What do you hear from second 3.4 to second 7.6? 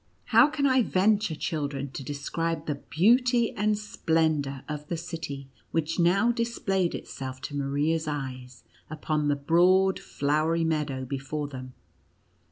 and splendor of the city which now displayed itself to